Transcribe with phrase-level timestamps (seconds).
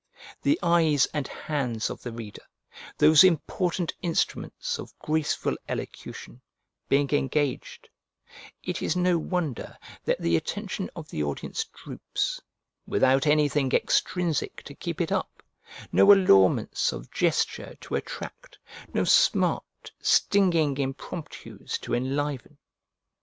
[0.41, 2.41] The eyes and hands of the reader,
[2.97, 6.41] those important instruments of graceful elocution,
[6.89, 7.87] being engaged,
[8.63, 12.41] it is no wonder that the attention of the audience droops,
[12.87, 15.43] without anything extrinsic to keep it up,
[15.91, 18.57] no allurements of gesture to attract,
[18.95, 22.57] no smart, stinging impromptus to enliven.